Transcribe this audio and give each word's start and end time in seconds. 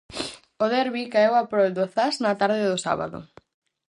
O 0.63 0.65
derbi 0.73 1.03
caeu 1.13 1.33
a 1.41 1.43
prol 1.51 1.71
do 1.77 1.85
Zas 1.93 2.15
na 2.23 2.33
tarde 2.41 2.63
do 2.71 2.77
sábado. 2.85 3.19